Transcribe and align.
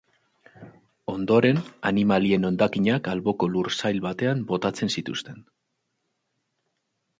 Ondoren, 1.11 1.59
animalien 1.89 2.47
hondakinak 2.49 3.11
alboko 3.13 3.51
lursail 3.57 4.03
batean 4.07 4.43
botatzen 4.55 4.93
zituzten. 4.97 5.41